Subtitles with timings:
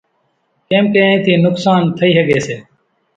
[0.69, 2.55] ڪيمڪي اِين ٿي نقصان ٿئي ۿڳي سي۔